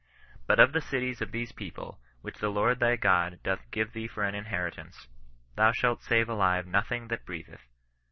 [0.47, 4.07] But of the cities of these people, which the Lord thy God doth give thee
[4.07, 5.07] for an inheritance,
[5.55, 7.67] thou shalt save alive nothing that Inreatheth.